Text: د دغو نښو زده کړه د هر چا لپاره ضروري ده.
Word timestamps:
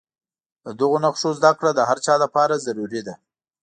د 0.63 0.67
دغو 0.79 0.97
نښو 1.03 1.29
زده 1.39 1.51
کړه 1.59 1.71
د 1.75 1.79
هر 1.89 1.97
چا 2.05 2.13
لپاره 2.23 2.63
ضروري 2.65 3.01
ده. 3.07 3.13